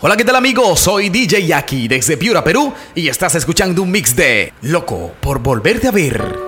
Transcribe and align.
Hola, 0.00 0.16
¿qué 0.16 0.24
tal 0.24 0.36
amigos? 0.36 0.78
Soy 0.78 1.08
DJ 1.08 1.44
Yaki 1.44 1.88
desde 1.88 2.16
Piura, 2.16 2.44
Perú 2.44 2.72
y 2.94 3.08
estás 3.08 3.34
escuchando 3.34 3.82
un 3.82 3.90
mix 3.90 4.14
de 4.14 4.52
Loco 4.62 5.10
por 5.20 5.40
volverte 5.40 5.88
a 5.88 5.90
ver. 5.90 6.38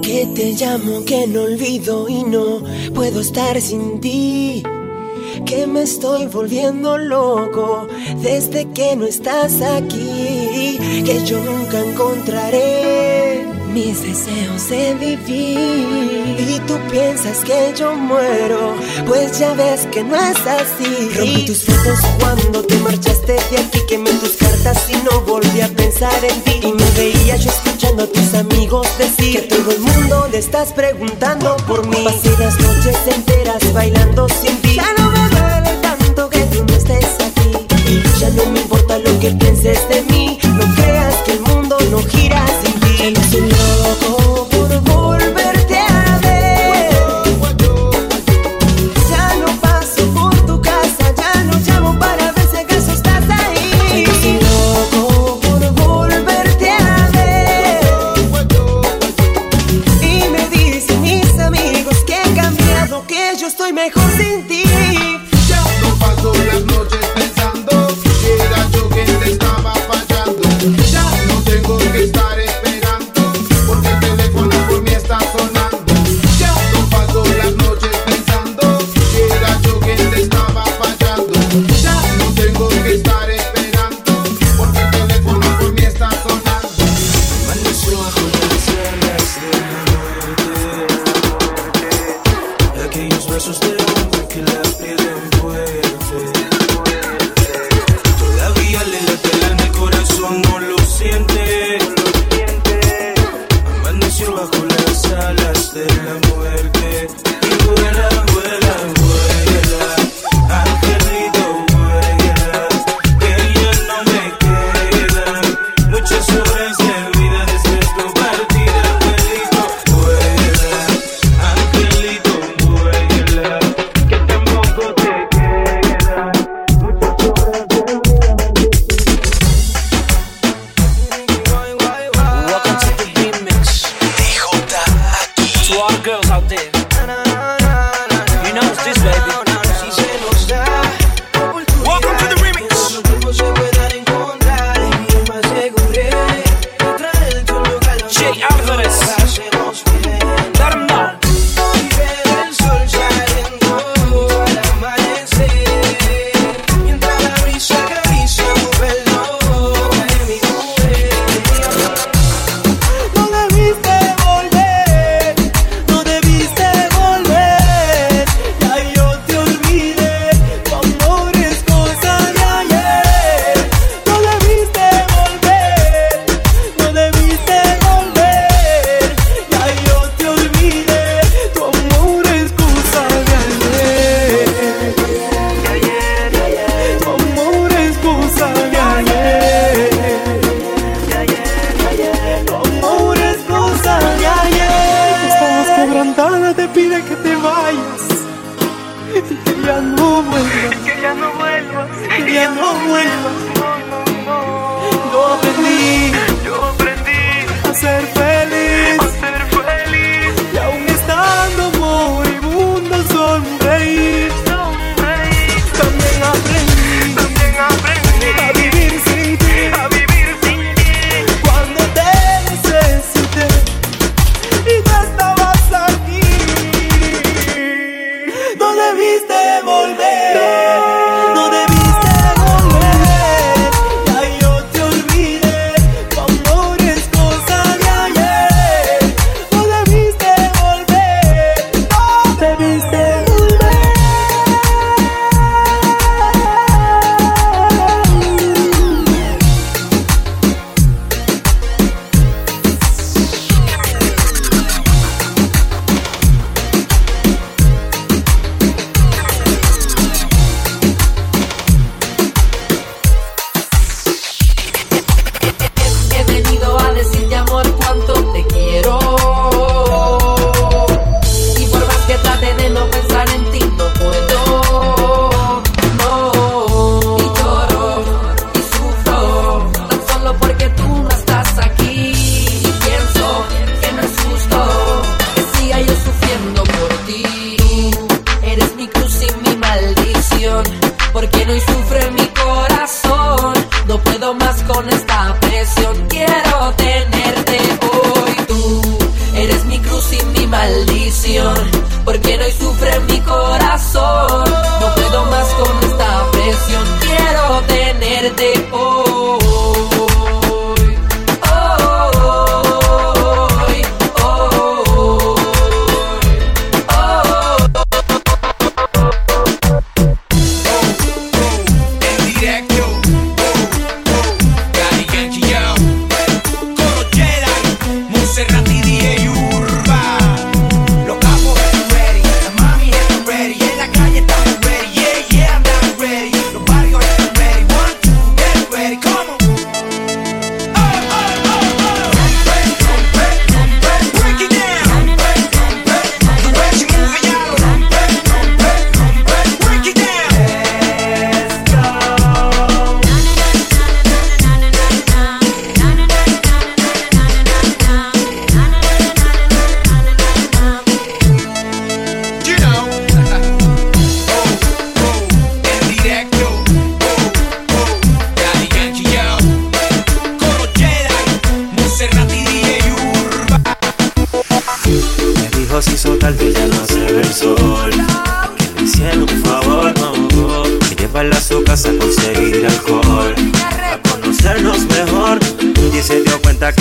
Que 0.00 0.28
te 0.32 0.52
llamo, 0.52 1.04
que 1.04 1.26
no 1.26 1.42
olvido 1.42 2.08
y 2.08 2.22
no 2.22 2.62
puedo 2.94 3.20
estar 3.20 3.60
sin 3.60 4.00
ti. 4.00 4.62
Que 5.44 5.66
me 5.66 5.82
estoy 5.82 6.26
volviendo 6.26 6.96
loco 6.98 7.88
desde 8.22 8.70
que 8.70 8.94
no 8.94 9.06
estás 9.06 9.60
aquí. 9.60 10.78
Que 11.04 11.24
yo 11.26 11.40
nunca 11.40 11.80
encontraré 11.80 13.29
mis 13.72 14.02
deseos 14.02 14.68
de 14.68 14.94
vivir. 14.94 16.36
Y 16.38 16.60
tú 16.66 16.78
piensas 16.90 17.38
que 17.44 17.72
yo 17.76 17.94
muero, 17.94 18.74
pues 19.06 19.38
ya 19.38 19.54
ves 19.54 19.86
que 19.92 20.02
no 20.02 20.16
es 20.16 20.38
así. 20.46 21.10
Rompí 21.16 21.46
tus 21.46 21.64
fotos 21.64 22.00
cuando 22.18 22.62
te 22.62 22.76
marchaste 22.78 23.34
de 23.50 23.58
aquí, 23.58 23.80
quemé 23.88 24.10
tus 24.14 24.32
cartas 24.36 24.86
y 24.88 24.96
no 25.04 25.20
volví 25.22 25.60
a 25.60 25.68
pensar 25.68 26.24
en 26.24 26.40
ti. 26.42 26.60
Y 26.62 26.72
me 26.72 26.90
veía 26.96 27.36
yo 27.36 27.50
escuchando 27.50 28.04
a 28.04 28.06
tus 28.06 28.34
amigos 28.34 28.86
decir 28.98 29.48
que 29.48 29.54
a 29.54 29.56
todo 29.56 29.70
el 29.72 29.80
mundo 29.80 30.28
le 30.30 30.38
estás 30.38 30.72
preguntando 30.72 31.56
por 31.68 31.86
mí. 31.86 32.04
Pasé 32.04 32.30
las 32.38 32.58
noches 32.60 32.96
enteras 33.06 33.72
bailando 33.72 34.28
sin 34.28 34.56
ti. 34.62 34.74
Ya 34.74 34.92
no 34.98 35.10
me 35.10 35.28
duele 35.28 35.78
tanto 35.82 36.28
que 36.28 36.40
tú 36.46 36.64
no 36.64 36.74
estés 36.74 37.06
aquí. 37.20 37.50
Y 37.86 38.20
ya 38.20 38.30
no 38.30 38.46
me 38.46 38.60
importa 38.60 38.98
lo 38.98 39.18
que 39.20 39.30
pienses 39.30 39.88
de 39.88 40.02
mí. 40.10 40.38
No 40.42 40.74
creas 40.74 41.14
que 41.24 41.32
el 41.32 41.40
mundo 41.40 41.76
no 41.90 41.98
gira 41.98 42.44
sin 42.62 42.80
ti. 42.80 43.59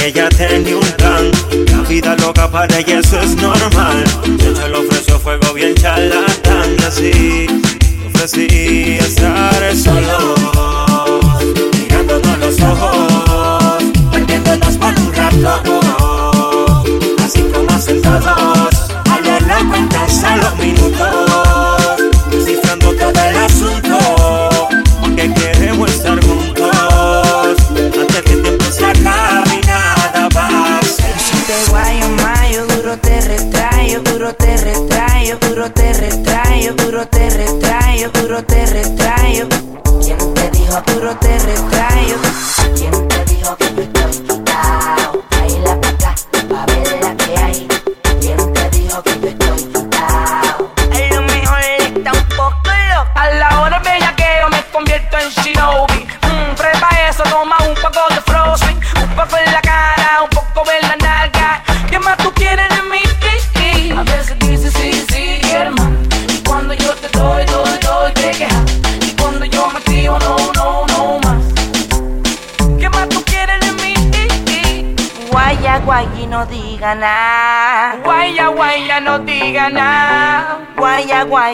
ella 0.10 0.28
tenía 0.30 0.76
un 0.76 0.92
plan. 0.98 1.32
La 1.72 1.88
vida 1.88 2.16
loca 2.16 2.50
para 2.50 2.80
ella 2.80 3.00
eso 3.00 3.20
es 3.20 3.36
normal. 3.36 3.59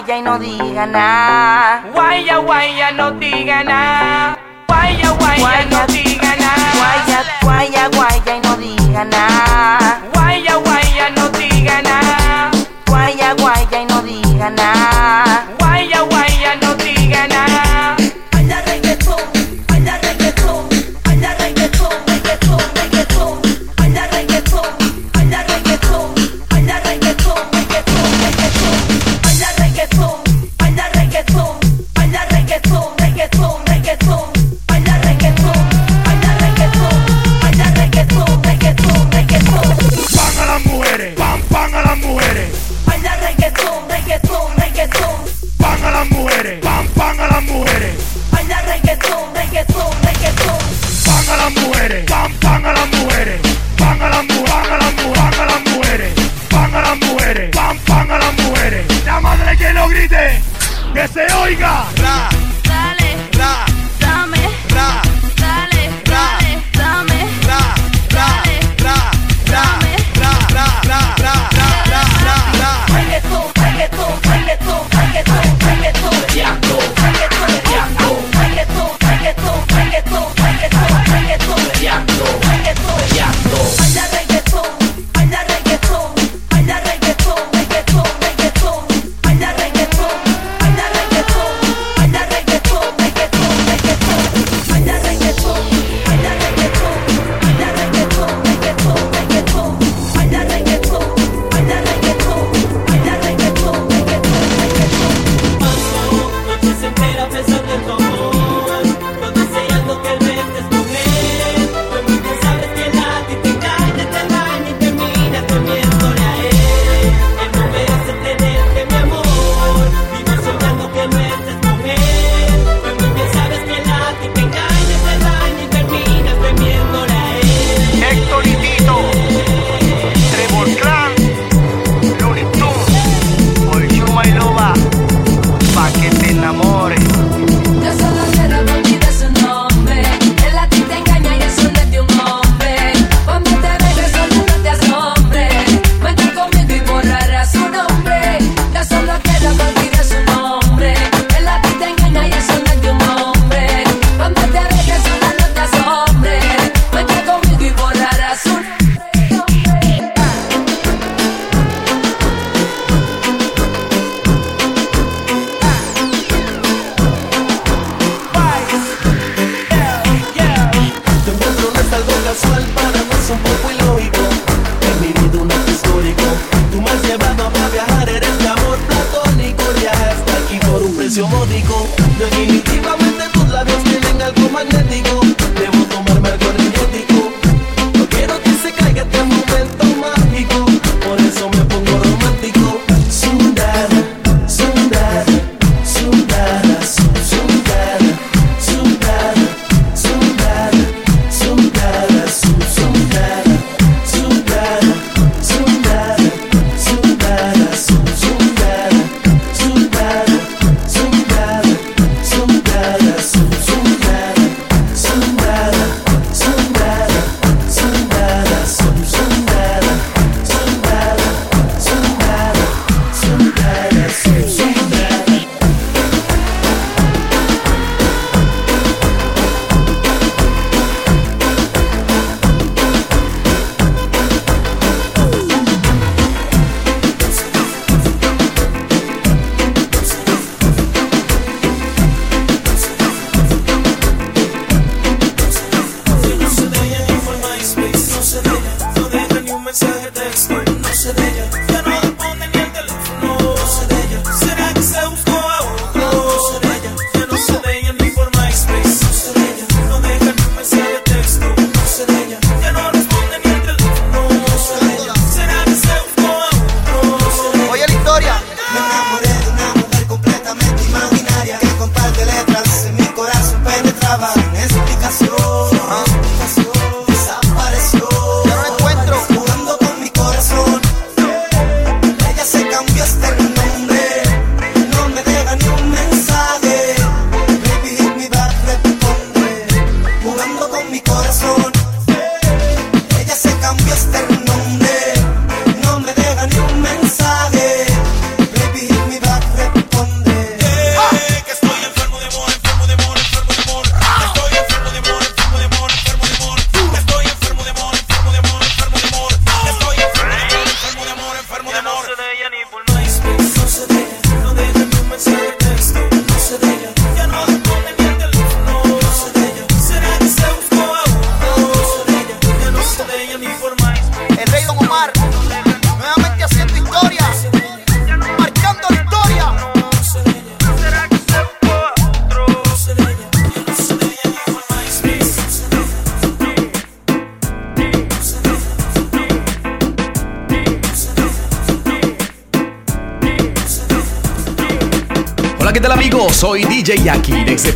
ella 0.06 0.18
y 0.18 0.22
no 0.22 0.38
diga 0.40 0.86
nada. 0.86 1.85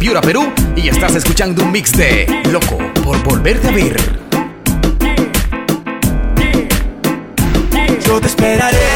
Piura, 0.10 0.22
Perú 0.22 0.52
y 0.76 0.90
estás 0.90 1.14
escuchando 1.14 1.62
un 1.64 1.72
mix 1.72 1.92
de 1.92 2.26
Loco 2.50 2.80
por 3.04 3.22
volverte 3.22 3.68
a 3.68 3.72
ver. 3.72 3.96
Yo 8.04 8.20
te 8.20 8.26
esperaré, 8.26 8.90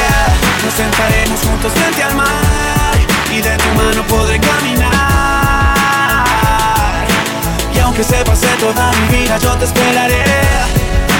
nos 0.65 0.73
sentaremos 0.73 1.39
juntos 1.39 1.71
frente 1.73 2.01
al 2.01 2.15
mar 2.15 2.97
y 3.31 3.41
de 3.41 3.57
tu 3.57 3.69
mano 3.75 4.01
podré 4.07 4.39
caminar. 4.39 4.95
Y 7.75 7.79
aunque 7.79 8.03
se 8.03 8.25
pase 8.25 8.47
toda 8.59 8.91
mi 8.93 9.15
vida, 9.15 9.37
yo 9.37 9.51
te 9.51 9.65
esperaré. 9.65 10.23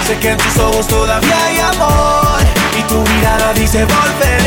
Sé 0.08 0.18
que 0.18 0.30
en 0.30 0.38
tus 0.38 0.58
ojos 0.58 0.88
todavía 0.88 1.46
hay 1.46 1.60
amor 1.60 2.40
y 2.80 2.82
tu 2.92 3.00
mirada 3.12 3.54
dice 3.54 3.86
volveré. 3.86 4.43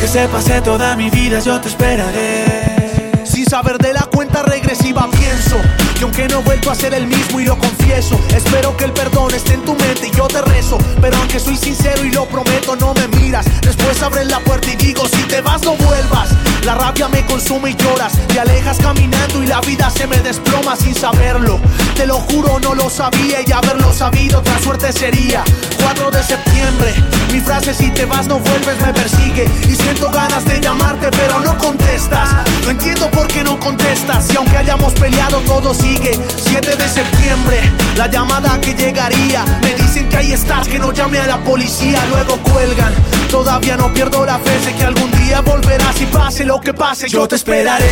Aunque 0.00 0.18
se 0.18 0.28
pase 0.28 0.62
toda 0.62 0.96
mi 0.96 1.10
vida, 1.10 1.40
yo 1.40 1.60
te 1.60 1.68
esperaré. 1.68 3.12
Sin 3.22 3.44
saber 3.44 3.76
de 3.76 3.92
la 3.92 4.00
cuenta 4.06 4.42
regresiva 4.42 5.06
pienso 5.10 5.60
que 5.94 6.04
aunque 6.04 6.26
no 6.26 6.40
he 6.40 6.42
vuelto 6.42 6.70
a 6.70 6.74
ser 6.74 6.94
el 6.94 7.06
mismo 7.06 7.38
y 7.38 7.44
lo 7.44 7.58
confieso 7.58 8.18
Espero 8.34 8.74
que 8.78 8.84
el 8.84 8.92
perdón 8.92 9.34
esté 9.34 9.52
en 9.52 9.62
tu 9.62 9.74
mente 9.74 10.08
y 10.08 10.16
yo 10.16 10.26
te 10.26 10.40
rezo. 10.40 10.78
Pero 11.02 11.18
aunque 11.18 11.38
soy 11.38 11.58
sincero 11.58 12.02
y 12.02 12.12
lo 12.12 12.24
prometo 12.24 12.76
no 12.76 12.94
me 12.94 13.08
miras. 13.18 13.44
Después 13.60 14.02
abres 14.02 14.26
la 14.28 14.40
puerta 14.40 14.70
y 14.70 14.76
digo 14.76 15.06
si 15.06 15.22
te 15.24 15.42
vas 15.42 15.60
no 15.64 15.76
vuelvas 15.76 16.30
La 16.64 16.74
rabia 16.74 17.08
me 17.08 17.24
consume 17.26 17.70
y 17.70 17.74
lloras. 17.74 18.12
Te 18.28 18.40
alejas 18.40 18.78
caminando 18.78 19.42
y 19.42 19.46
la 19.46 19.60
vida 19.60 19.90
se 19.90 20.06
me 20.06 20.18
desploma 20.18 20.76
sin 20.76 20.94
saberlo. 20.94 21.58
Te 21.94 22.06
lo 22.06 22.16
juro 22.16 22.58
no 22.60 22.74
lo 22.74 22.90
sabía 22.90 23.38
y 23.46 23.52
haberlo 23.52 23.92
sabido 23.92 24.38
otra 24.38 24.58
suerte 24.58 24.92
sería. 24.92 25.42
4 25.82 26.10
de 26.10 26.22
septiembre 26.22 26.94
Mi 27.32 27.40
frase 27.40 27.72
si 27.72 27.90
te 27.90 28.04
vas 28.04 28.26
no 28.26 28.38
vuelves 28.38 28.78
me 28.80 28.92
persigue 28.92 29.48
Y 29.66 29.74
siento 29.74 30.10
ganas 30.10 30.44
de 30.44 30.60
llamarte 30.60 31.10
pero 31.10 31.40
no 31.40 31.56
contestas. 31.58 32.28
No 32.64 32.70
entiendo 32.70 33.10
por 33.10 33.26
qué 33.28 33.42
no 33.42 33.58
contestas. 33.58 34.32
Y 34.32 34.36
aunque 34.36 34.56
hayamos 34.58 34.92
peleado 34.94 35.38
todo 35.40 35.74
sigue. 35.74 36.18
7 36.36 36.76
de 36.76 36.88
septiembre 36.88 37.60
La 37.96 38.06
llamada 38.06 38.60
que 38.60 38.74
llegaría. 38.74 39.44
Me 39.62 39.74
dicen 39.74 40.08
que 40.08 40.16
ahí 40.18 40.32
estás 40.32 40.68
Que 40.68 40.78
no 40.78 40.92
llame 40.92 41.18
a 41.18 41.26
la 41.26 41.38
policía. 41.38 41.98
Luego 42.10 42.36
cuelgan 42.38 42.92
Todavía 43.30 43.76
no 43.76 43.92
pierdo 43.92 44.26
la 44.26 44.38
fe 44.38 44.58
Sé 44.64 44.74
que 44.74 44.84
algún 44.84 45.10
día 45.12 45.40
volverás 45.40 46.00
y 46.00 46.06
pase 46.06 46.44
lo 46.44 46.60
que 46.60 46.74
pase 46.74 47.08
Yo 47.08 47.28
te 47.28 47.36
esperaré. 47.36 47.90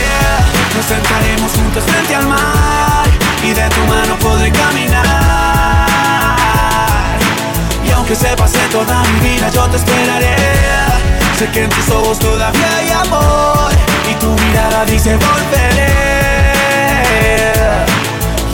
Nos 0.74 0.84
sentaremos 0.84 1.52
juntos 1.52 1.84
frente 1.84 2.14
al 2.14 2.26
mar 2.26 3.06
Y 3.44 3.52
de 3.52 3.68
tu 3.68 3.80
mano 3.86 4.16
podré 4.18 4.50
caminar. 4.50 5.06
Y 7.86 7.90
aunque 7.92 8.14
se 8.14 8.36
pase 8.36 8.58
toda 8.72 9.02
mi 9.04 9.20
vida 9.30 9.48
Yo 9.50 9.62
te 9.68 9.76
esperaré. 9.76 10.36
Sé 11.38 11.48
que 11.50 11.64
en 11.64 11.70
tus 11.70 11.88
ojos 11.90 12.18
todavía 12.18 12.76
hay 12.76 12.90
amor 12.90 13.70
Y 14.10 14.14
tu 14.14 14.26
mirada 14.26 14.84
dice 14.86 15.16
volveré 15.16 16.08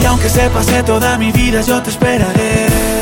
y 0.01 0.07
aunque 0.07 0.29
se 0.29 0.47
pase 0.51 0.83
toda 0.83 1.17
mi 1.17 1.31
vida, 1.31 1.61
yo 1.61 1.81
te 1.81 1.89
esperaré. 1.89 2.94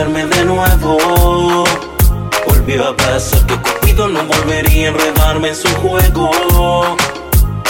Sucederme 0.00 0.24
de 0.26 0.44
nuevo. 0.44 1.64
Volvió 2.46 2.88
a 2.88 2.96
pasar 2.96 3.44
que 3.46 3.56
Cupido 3.56 4.08
no 4.08 4.24
volvería 4.24 4.86
a 4.86 4.90
enredarme 4.90 5.48
en 5.48 5.56
su 5.56 5.68
juego. 5.76 6.96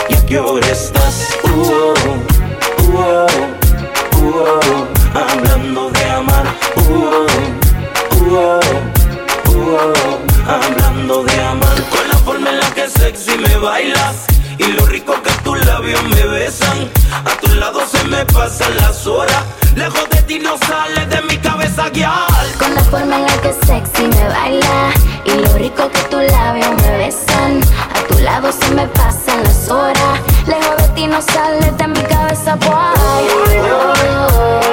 ¿Y 0.08 0.14
a 0.14 0.26
qué 0.26 0.38
hora 0.38 0.66
estás? 0.68 1.28
Uh, 1.42 1.48
uh, 1.48 3.02
uh, 3.02 3.26
uh, 4.22 4.86
hablando 5.18 5.90
de 5.90 6.04
amar. 6.04 6.44
Uh, 6.76 7.26
uh, 8.32 8.60
hablando 10.46 11.24
de 11.24 11.42
amar. 11.42 11.82
Con 11.90 12.08
la 12.08 12.18
forma 12.18 12.50
en 12.50 12.60
la 12.60 12.70
que 12.74 12.88
sexy 12.88 13.38
me 13.38 13.56
bailas. 13.56 14.26
Y 14.60 14.72
lo 14.72 14.84
rico 14.84 15.14
que 15.22 15.30
tus 15.42 15.64
labios 15.64 16.02
me 16.02 16.26
besan. 16.26 16.90
A 17.24 17.34
tu 17.40 17.54
lado 17.54 17.80
se 17.86 18.04
me 18.04 18.26
pasan 18.26 18.76
las 18.76 19.06
horas. 19.06 19.42
Lejos 19.74 20.06
de 20.10 20.20
ti 20.24 20.38
no 20.38 20.58
sale 20.58 21.06
de 21.06 21.22
mi 21.22 21.38
cabeza 21.38 21.88
guiar. 21.88 22.44
Con 22.58 22.74
la 22.74 22.84
forma 22.84 23.16
en 23.16 23.22
la 23.22 23.40
que 23.40 23.54
sexy 23.66 24.02
me 24.02 24.28
baila 24.28 24.92
Y 25.24 25.30
lo 25.30 25.54
rico 25.54 25.90
que 25.90 26.02
tus 26.10 26.22
labios 26.30 26.68
me 26.82 26.98
besan 26.98 27.62
A 27.94 28.06
tu 28.06 28.18
lado 28.18 28.52
se 28.52 28.68
me 28.74 28.86
pasan 28.88 29.42
las 29.44 29.70
horas 29.70 30.20
Lejos 30.46 30.76
de 30.76 30.88
ti 30.88 31.06
no 31.06 31.22
sale 31.22 31.72
de 31.72 31.88
mi 31.88 32.02
cabeza, 32.02 32.56
Me 32.56 34.69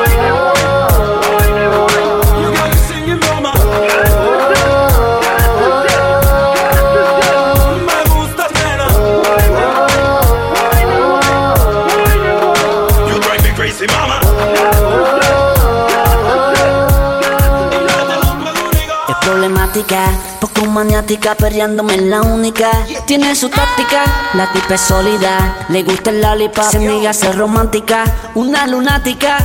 poco 20.39 20.65
maniática, 20.65 21.35
perreándome 21.35 21.95
en 21.95 22.09
la 22.09 22.21
única. 22.21 22.69
Tiene 23.05 23.35
su 23.35 23.49
táctica, 23.49 24.03
la 24.33 24.51
tipa 24.51 24.75
es 24.75 24.81
sólida. 24.81 25.65
Le 25.69 25.83
gusta 25.83 26.09
el 26.09 26.21
lollipop, 26.21 26.65
se 26.65 26.79
niega 26.79 27.13
ser 27.13 27.37
romántica. 27.37 28.03
Una 28.35 28.67
lunática. 28.67 29.37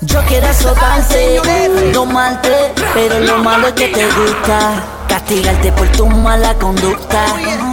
Yo 0.00 0.20
quiero 0.28 0.46
azotarte, 0.48 1.40
domarte, 1.92 2.72
pero 2.94 3.20
lo 3.20 3.38
malo 3.38 3.68
es 3.68 3.74
que 3.74 3.88
te 3.88 4.04
gusta. 4.04 4.84
Castigarte 5.08 5.72
por 5.72 5.88
tu 5.88 6.06
mala 6.06 6.54
conducta. 6.54 7.24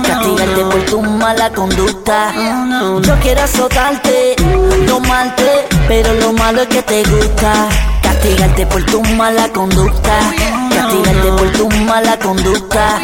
Castigarte 0.07 0.61
por 0.65 0.85
tu 0.85 1.01
mala 1.01 1.49
conducta. 1.51 2.33
Yo 3.01 3.15
quiero 3.21 3.41
azotarte, 3.41 4.35
domarte, 4.87 5.67
pero 5.87 6.13
lo 6.13 6.33
malo 6.33 6.61
es 6.61 6.67
que 6.67 6.81
te 6.81 7.03
gusta. 7.03 7.67
Castigarte 8.01 8.65
por 8.67 8.83
tu 8.85 9.01
mala 9.03 9.49
conducta. 9.49 10.19
Castigarte 10.75 11.31
por 11.37 11.51
tu 11.51 11.69
mala 11.85 12.17
conducta. 12.17 12.99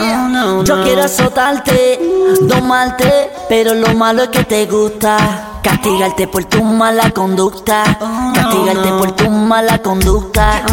Yo 0.64 0.84
quiero 0.84 1.04
azotarte, 1.04 2.00
domarte, 2.42 3.32
pero 3.48 3.74
lo 3.74 3.94
malo 3.94 4.24
es 4.24 4.30
que 4.30 4.44
te 4.44 4.66
gusta. 4.66 5.18
Castigarte 5.64 6.28
por 6.28 6.46
tu 6.46 6.64
mala 6.64 7.12
conducta. 7.12 7.84
Castigarte 8.34 8.90
por 8.90 9.12
tu 9.14 9.30
mala 9.30 9.82
conducta. 9.82 10.64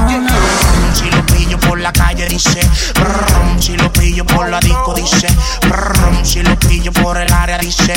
Si 0.94 1.10
lo 1.10 1.26
pillo 1.26 1.58
por 1.60 1.78
la 1.78 1.92
calle 1.92 2.26
dice 2.26 2.60
Si 3.60 3.76
lo 3.76 3.92
pillo 3.92 4.24
por 4.24 4.48
la 4.48 4.58
disco 4.60 4.94
dice 4.94 5.28
Si 6.22 6.42
lo 6.42 6.58
pillo 6.58 6.92
por 6.92 7.18
el 7.18 7.30
área 7.32 7.58
dice 7.58 7.92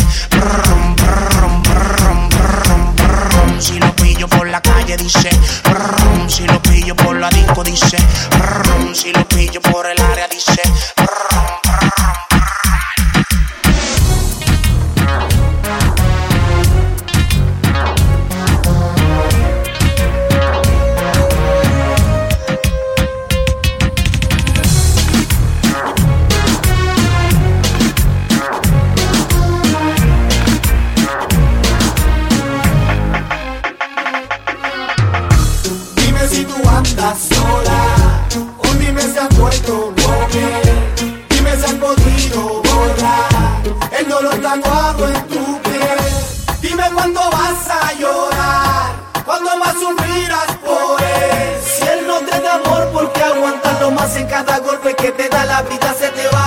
por 4.28 4.48
la 4.48 4.62
calle 4.62 4.98
dice. 4.98 5.30
Si 6.28 6.46
lo 6.46 6.62
pillo 6.62 6.96
por 6.96 7.16
la 7.16 7.30
disco 7.30 7.64
dice. 7.64 7.98
Si 8.94 9.12
lo 9.14 9.28
pillo 9.28 9.62
por 9.62 9.86
el 9.86 10.00
área 10.02 10.28
dice 10.28 10.62
en 44.98 45.28
tu 45.28 45.62
piel. 45.62 46.00
Dime 46.62 46.84
cuándo 46.94 47.22
vas 47.32 47.70
a 47.70 47.94
llorar, 47.94 48.92
cuándo 49.24 49.56
más 49.58 49.74
sufrirás 49.74 50.58
por 50.66 51.02
él. 51.02 51.62
Si 51.64 51.84
él 51.88 52.08
no 52.08 52.20
te 52.20 52.40
da 52.42 52.56
amor, 52.56 52.88
¿por 52.92 53.12
qué 53.14 53.24
aguantarlo 53.24 53.92
más 53.92 54.16
en 54.16 54.28
cada 54.28 54.60
golpe 54.60 54.96
que 54.96 55.12
te 55.12 55.30
da 55.30 55.46
la 55.46 55.62
vida 55.62 55.94
se 55.94 56.10
te 56.10 56.28
va? 56.30 56.39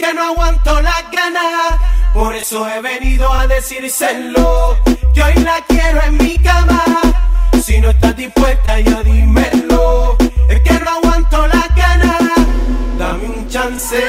que 0.00 0.14
no 0.14 0.22
aguanto 0.22 0.80
las 0.80 1.10
ganas. 1.12 1.78
Por 2.14 2.34
eso 2.34 2.66
he 2.68 2.80
venido 2.80 3.30
a 3.30 3.46
decírselo, 3.46 4.78
que 5.14 5.22
hoy 5.22 5.34
la 5.44 5.62
quiero 5.68 6.02
en 6.02 6.16
mi 6.16 6.38
cama. 6.38 6.82
Si 7.62 7.78
no 7.80 7.90
estás 7.90 8.16
dispuesta, 8.16 8.80
ya 8.80 9.02
dímelo. 9.02 10.16
Es 10.48 10.60
que 10.62 10.72
no 10.72 10.90
aguanto 10.90 11.46
las 11.48 11.68
ganas. 11.76 12.22
Dame 12.98 13.24
un 13.24 13.48
chance. 13.48 14.02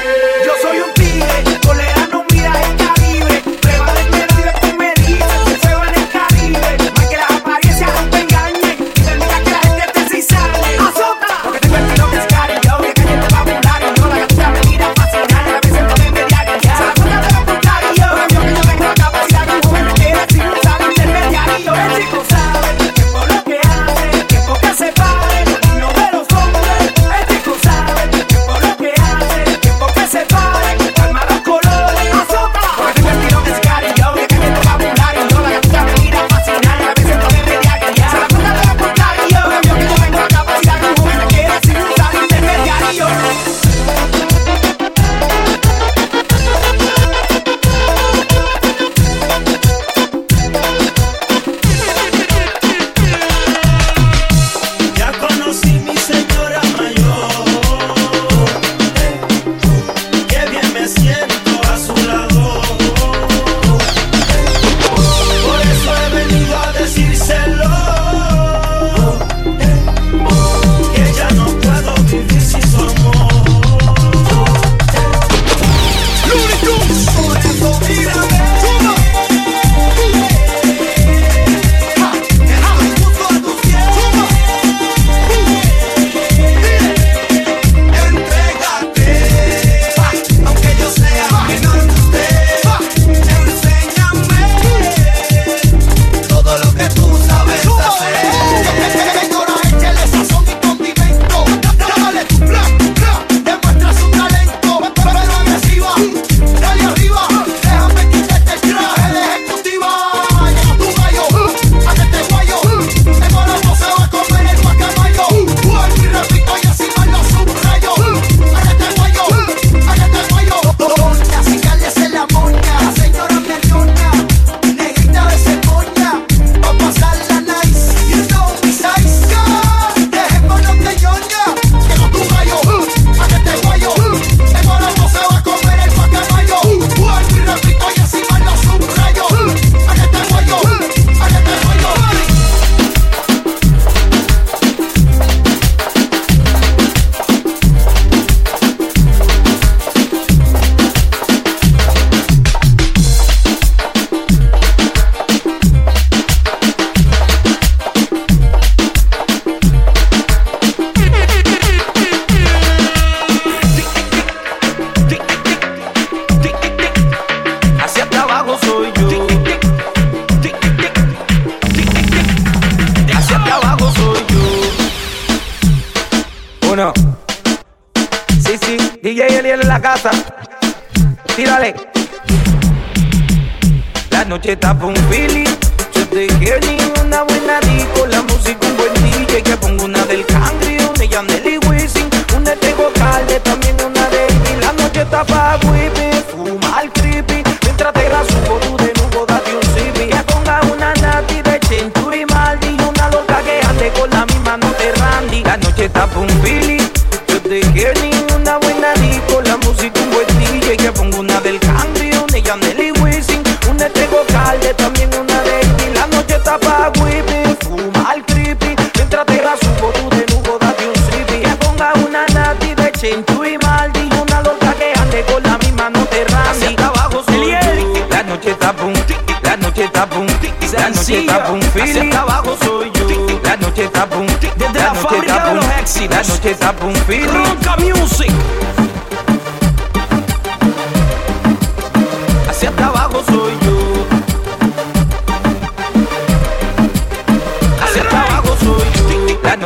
está 216.42 216.58
pa' 216.58 216.90
whippy, 217.00 217.56
fuma 217.62 218.10
al 218.10 218.24
creepy. 218.26 218.74
Mientras 218.96 219.26
te 219.26 219.38
rasupo 219.38 219.92
tu 219.92 220.08
desnudo, 220.10 220.58
date 220.58 220.86
un 220.88 220.94
sippy. 220.94 221.40
Que 221.40 221.56
ponga 221.56 221.92
una 222.06 222.26
nati 222.34 222.74
de 222.74 222.92
chinchu 222.92 223.44
y 223.44 223.58
maldi. 223.58 224.08
Una 224.20 224.42
loca 224.42 224.74
que 224.74 224.92
ande 224.98 225.24
con 225.24 225.42
la 225.42 225.56
misma, 225.58 225.90
no 225.90 226.04
te 226.06 226.24
randy. 226.24 226.74
Hacia 226.74 226.86
abajo 226.86 227.22
soy 227.26 227.50
yo. 227.50 228.08
La 228.10 228.22
noche 228.24 228.50
está 228.50 228.72
boom, 228.72 228.94
la 229.42 229.56
noche 229.56 229.84
está 229.84 230.06
boom. 230.06 230.26
La 230.72 230.88
noche 230.88 231.20
está 231.20 231.38
boom, 231.46 231.60
Hacia 231.60 232.20
abajo 232.20 232.56
soy 232.62 232.90
yo. 232.94 233.40
La 233.44 233.56
noche 233.56 233.84
está 233.84 234.04
boom, 234.06 234.26
desde 234.26 234.78
la, 234.78 234.84
la 234.84 234.94
fábrica 234.94 235.44
de. 235.44 236.08
La 236.08 236.22
noche 236.22 236.50
está 236.50 236.72
boom, 236.72 236.94
Ronca 237.32 237.76
Music. 237.76 238.32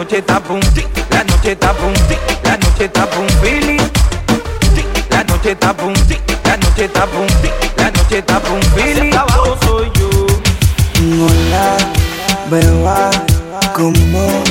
noche 0.06 0.18
está 0.18 0.38
boom, 0.38 0.60
la 1.10 1.24
noche 1.24 1.50
está 1.50 1.72
boom, 1.72 1.92
la 2.44 2.56
noche 2.58 2.84
está 2.84 3.06
boom, 3.06 3.26
Billy. 3.42 3.76
La 5.10 5.24
noche 5.24 5.50
está 5.50 5.72
boom, 5.72 5.94
la 6.44 6.56
noche 6.58 6.84
está 6.84 7.06
boom, 7.06 7.26
la 7.76 7.90
noche 7.90 8.18
está 8.18 8.38
boom, 8.38 8.60
Billy. 8.76 9.12
abajo 9.12 9.56
soy 9.64 9.90
yo. 9.98 10.26
No 11.00 11.26
la 11.50 11.76
beba 12.48 13.10
como 13.74 14.44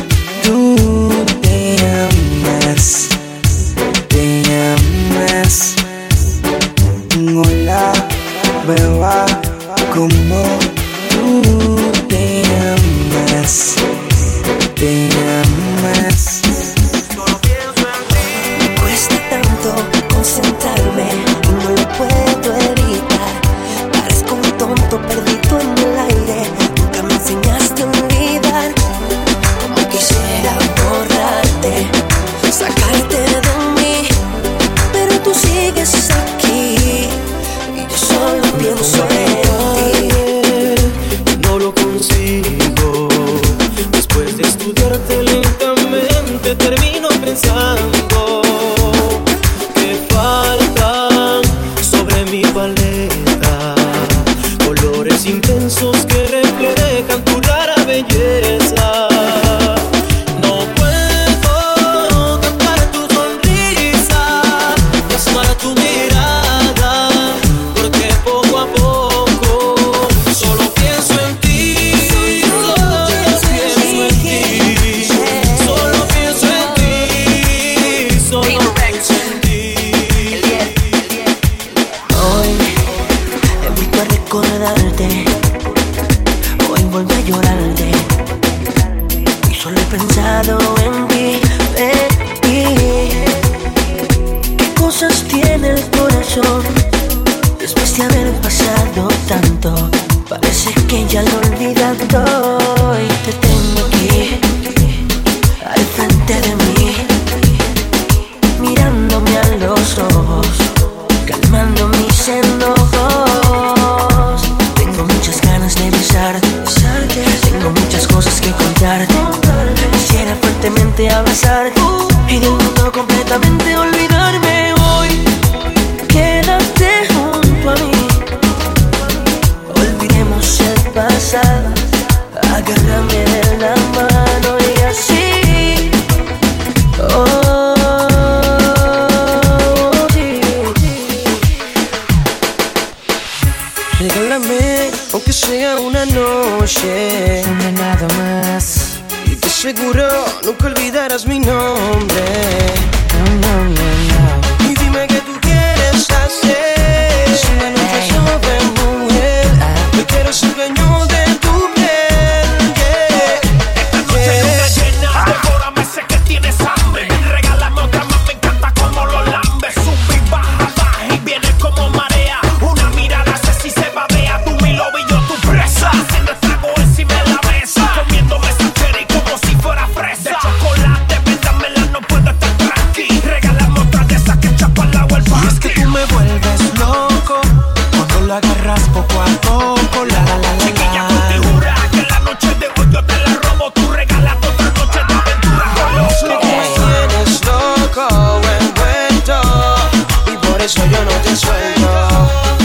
eso 200.65 200.83
yo 200.87 201.05
no 201.05 201.11
te 201.21 201.35
suelto. 201.35 201.89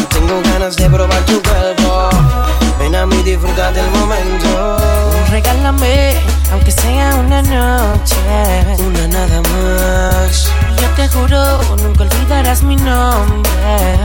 Tengo 0.09 0.41
ganas 0.53 0.75
de 0.77 0.89
probar 0.89 1.23
tu 1.27 1.41
cuerpo. 1.43 2.09
Ven 2.79 2.95
a 2.95 3.05
mí, 3.05 3.23
disfruta 3.23 3.71
del 3.73 3.89
momento. 3.91 4.79
Regálame, 5.29 6.15
aunque 6.51 6.71
sea 6.71 7.15
una 7.17 7.43
noche. 7.43 8.17
Una 8.79 9.07
nada 9.07 9.43
más. 9.43 10.51
Yo 10.81 10.89
te 10.97 11.09
juro, 11.09 11.61
nunca 11.83 12.05
olvidarás 12.05 12.63
mi 12.63 12.77
nombre. 12.77 13.99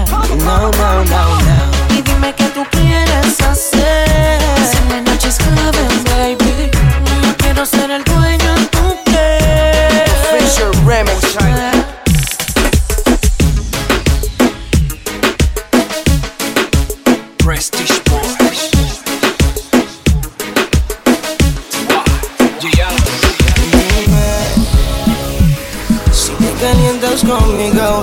No, 0.43 0.71
no, 0.71 1.03
no, 1.03 1.03
no. 1.05 1.97
Y 1.97 2.01
dime 2.01 2.35
que 2.35 2.45
tú 2.49 2.65
quieres 2.71 3.39
hacer. 3.49 3.74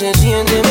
se 0.00 0.14
siente 0.14 0.69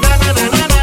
na, 0.00 0.32
na, 0.32 0.66
na, 0.68 0.73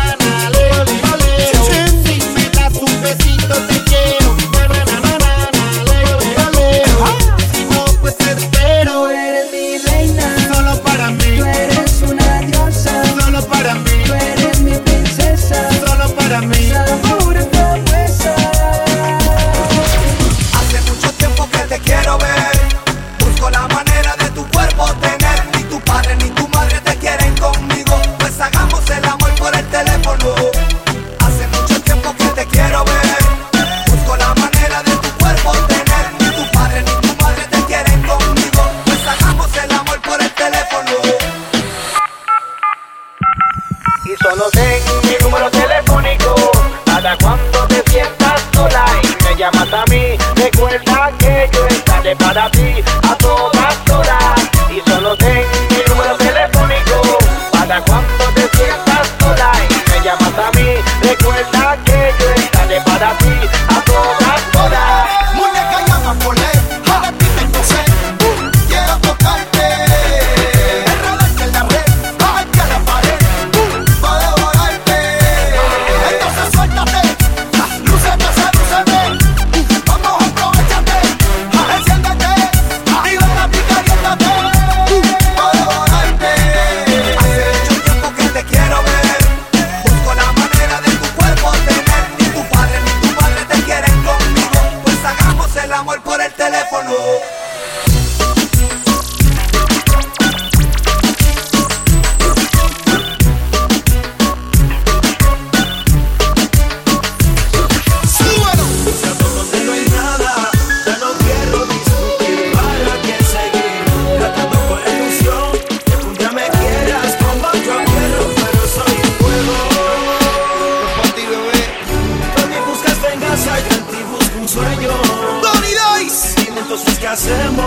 entonces 126.72 126.86
pues, 126.86 126.99
¿qué 126.99 127.07
hacemos? 127.07 127.65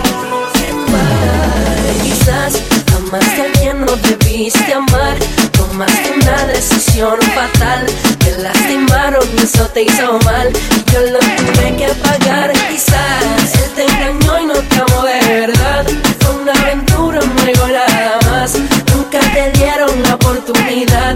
Quizás 2.01 2.53
jamás 2.89 3.23
alguien 3.39 3.81
no 3.81 3.95
debiste 3.97 4.73
amar. 4.73 5.17
Tomaste 5.51 6.13
una 6.21 6.45
decisión 6.47 7.19
fatal 7.35 7.85
Te 8.23 8.37
lastimaron 8.41 9.27
eso 9.37 9.67
te 9.67 9.83
hizo 9.83 10.17
mal. 10.25 10.51
Yo 10.91 11.01
lo 11.01 11.19
tuve 11.19 11.75
que 11.77 11.87
pagar 12.01 12.51
Quizás 12.67 13.53
él 13.53 13.71
te 13.75 13.83
engañó 13.83 14.39
y 14.39 14.45
no 14.47 14.53
te 14.55 14.75
amó 14.75 15.03
de 15.03 15.19
verdad. 15.41 15.85
Fue 16.21 16.35
una 16.41 16.53
aventura, 16.53 17.19
un 17.19 17.37
regalo 17.45 17.77
nada 17.77 18.19
más. 18.31 18.55
Nunca 18.91 19.19
te 19.19 19.51
dieron 19.51 20.01
la 20.01 20.15
oportunidad. 20.15 21.15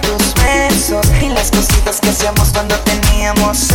tus 0.00 0.34
besos 0.34 1.06
y 1.22 1.28
las 1.28 1.50
cositas 1.50 2.00
que 2.00 2.10
hacíamos 2.10 2.50
cuando 2.50 2.74
teníamos 2.80 3.72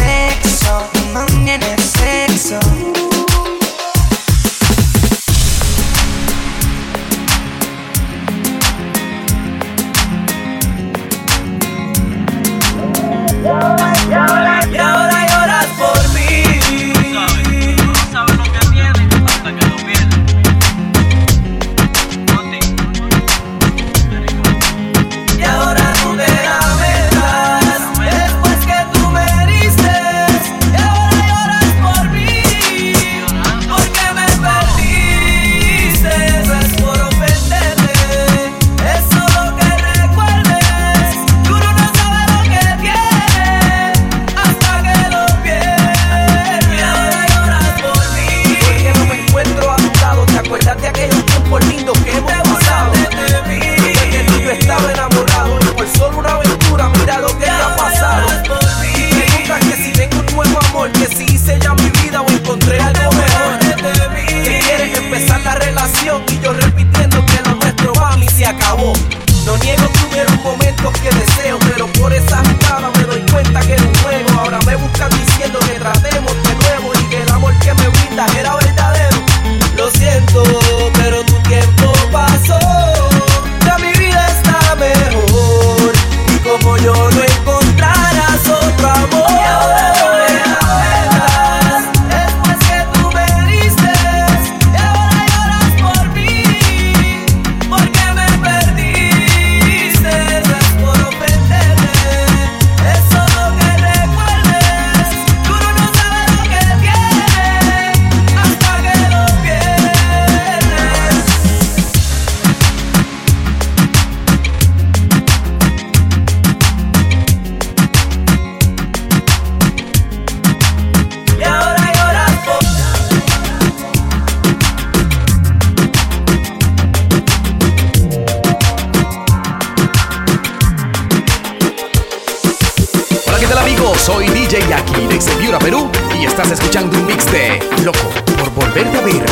Piura, 135.52 135.60
Perú 135.60 135.90
y 136.18 136.26
estás 136.26 136.50
escuchando 136.50 136.98
un 136.98 137.08
mix 137.08 137.30
de 137.30 137.60
Loco 137.84 138.00
por 138.38 138.54
volverte 138.54 138.98
a 138.98 139.02
ver. 139.02 139.26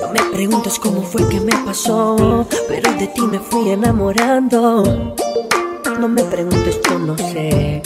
No 0.00 0.12
me 0.12 0.20
preguntes 0.34 0.80
cómo 0.80 1.02
fue 1.02 1.28
que 1.28 1.38
me 1.38 1.52
pasó, 1.64 2.44
pero 2.66 2.92
de 2.94 3.06
ti 3.06 3.20
me 3.20 3.38
fui 3.38 3.70
enamorando. 3.70 5.14
No 6.00 6.08
me 6.08 6.24
preguntes, 6.24 6.80
yo 6.90 6.98
no 6.98 7.16
sé. 7.16 7.82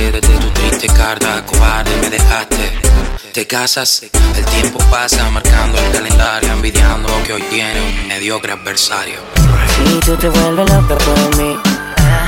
enteré 0.00 0.20
de 0.20 0.38
tu 0.38 0.50
triste 0.50 0.86
carta, 0.88 1.44
cobarde 1.44 1.90
me 2.00 2.10
dejaste. 2.10 2.80
Te 3.32 3.46
casas, 3.46 4.02
el 4.02 4.44
tiempo 4.46 4.78
pasa 4.90 5.30
marcando 5.30 5.78
el 5.78 5.92
calendario, 5.92 6.52
envidiando 6.52 7.08
que 7.24 7.34
hoy 7.34 7.42
tiene 7.42 7.80
un 7.80 8.08
mediocre 8.08 8.52
adversario. 8.52 9.18
Y 9.86 10.00
tú 10.00 10.16
te 10.16 10.28
vuelves 10.28 10.68
loca 10.70 10.96
por 10.96 11.36
mí, 11.36 11.56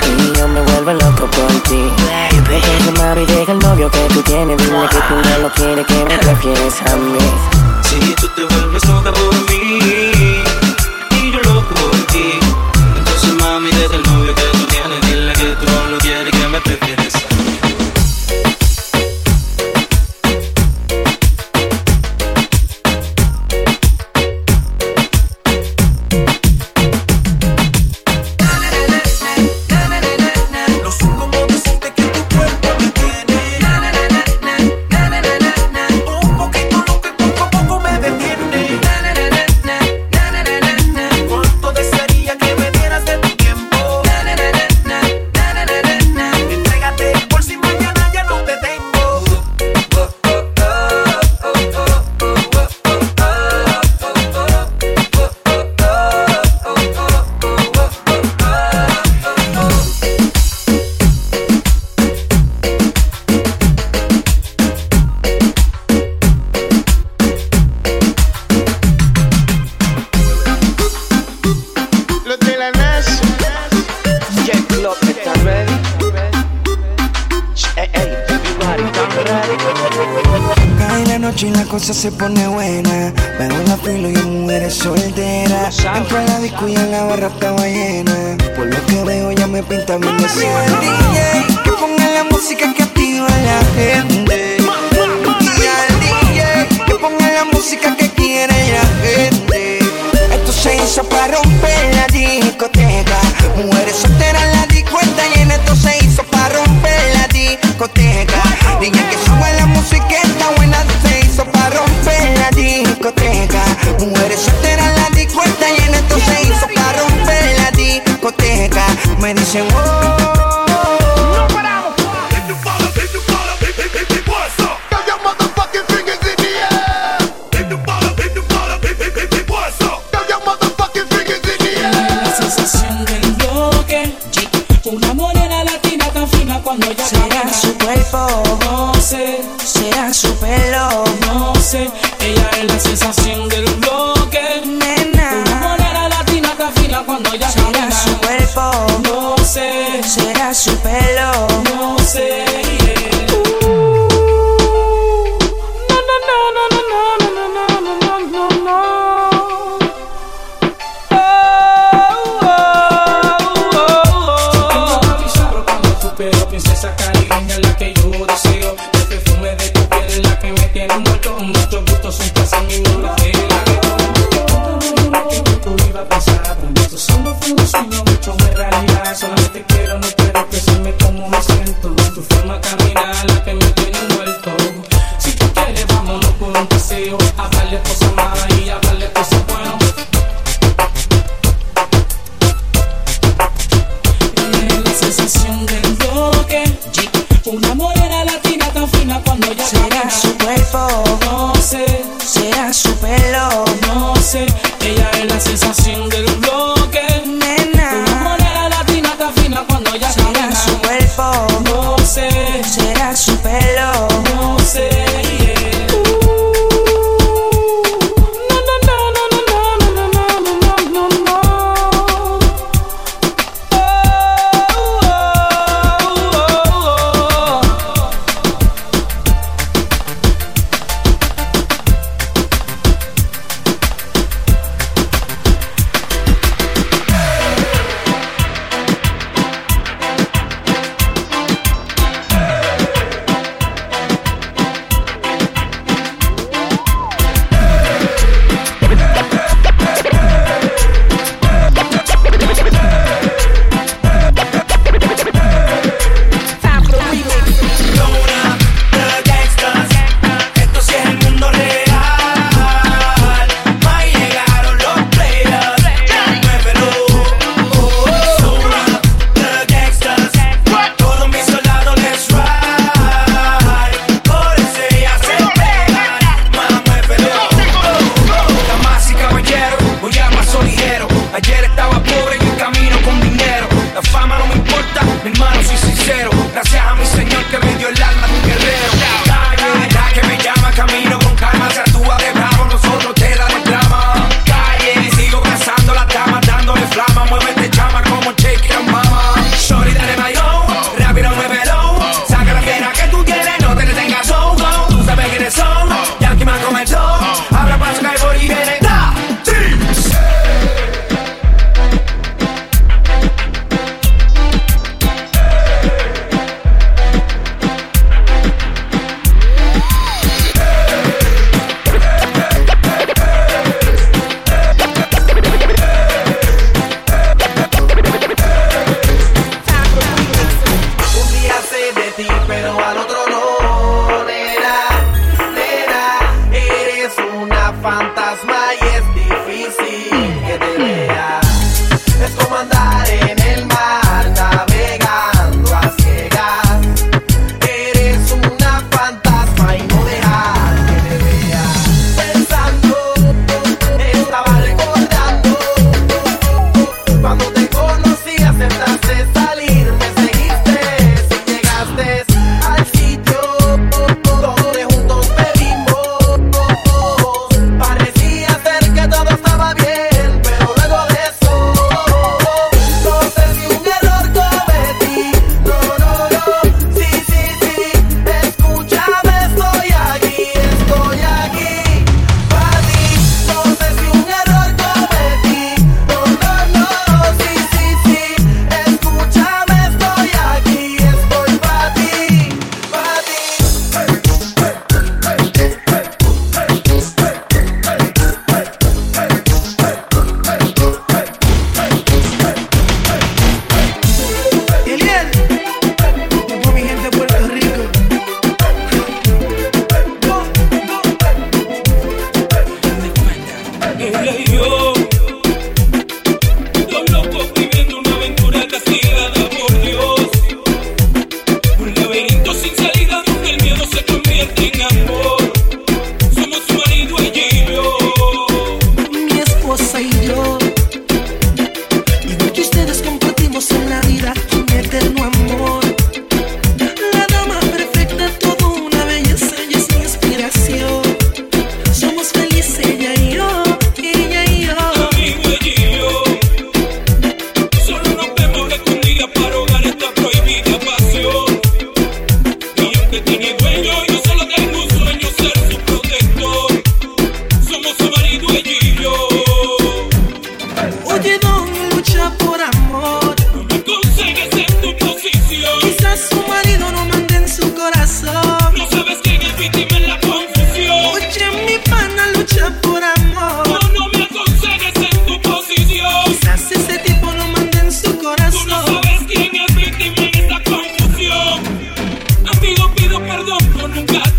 y 0.07 0.39
yo 0.39 0.49
me 0.49 0.61
vuelvo 0.61 0.93
loco 0.93 1.27
por 1.31 1.53
ti. 1.62 1.83
Deja 2.49 2.91
mami, 2.99 3.25
deja 3.27 3.53
el 3.53 3.59
novio 3.59 3.91
que 3.91 4.07
tú 4.12 4.23
tienes, 4.23 4.57
dime 4.59 4.89
que 4.89 5.01
tú 5.09 5.14
no 5.14 5.39
lo 5.39 5.53
quieres, 5.53 5.87
que 5.87 6.05
me 6.05 6.18
prefieres 6.18 6.75
a 6.83 6.97
mí. 6.97 7.18
Si 7.83 8.14
tú 8.14 8.29
te 8.37 8.45
vuelves 8.45 8.85
loca 8.87 9.12
por 9.12 9.35
mí, 9.49 10.43
y 11.11 11.33
yo 11.33 11.41
loco 11.41 11.75
por 11.75 12.07
ti, 12.12 12.39
entonces 12.97 13.33
mami, 13.41 13.70
deja 13.70 13.97
el 13.97 14.03
novio 14.03 14.35
que 14.35 14.43
tú 14.43 14.66
tienes, 14.66 15.01
dile 15.07 15.33
que 15.33 15.57
tú 15.57 15.66
no 15.73 15.87
lo 15.91 15.99
quieres. 15.99 16.32
se 82.03 82.11
pone 82.11 82.48
buena 82.48 82.91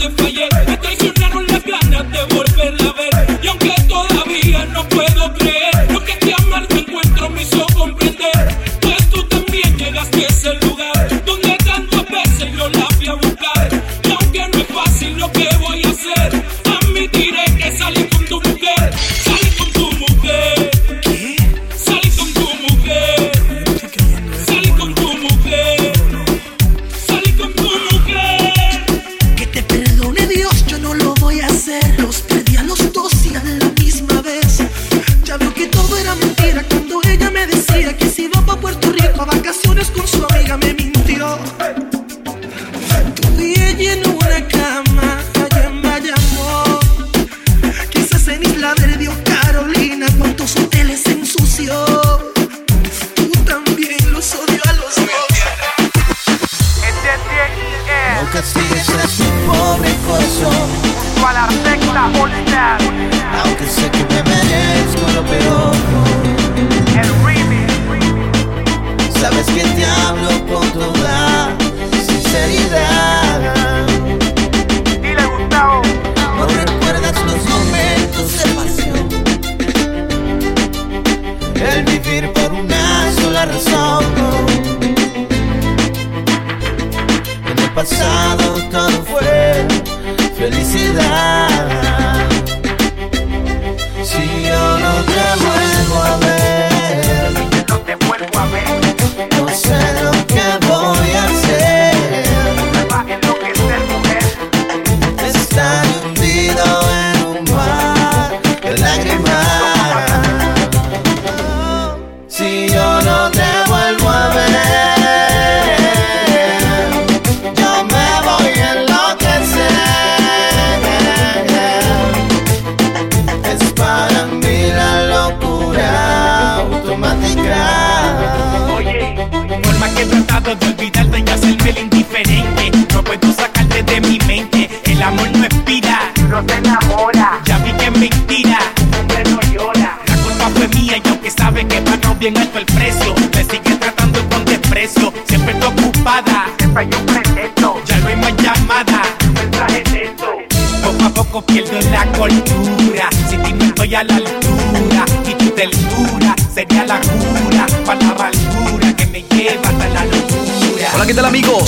te 0.04 0.24
fallé. 0.24 0.50
Me 0.68 0.78
traicionaron 0.78 1.48
las 1.48 1.64
ganas 1.64 2.12
de 2.12 2.36
volverla 2.36 2.90
a 2.90 2.94
ver. 2.94 3.23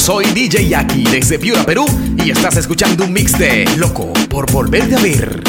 Soy 0.05 0.25
DJ 0.35 0.67
Jackie 0.69 1.03
desde 1.03 1.39
Piura, 1.39 1.63
Perú 1.63 1.83
y 2.23 2.29
estás 2.29 2.57
escuchando 2.57 3.05
un 3.05 3.11
mix 3.11 3.35
de 3.39 3.65
Loco 3.75 4.13
por 4.29 4.45
volverte 4.51 4.95
a 4.95 4.99
ver. 4.99 5.44